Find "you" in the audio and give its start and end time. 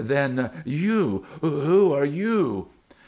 0.65-1.27, 2.05-2.69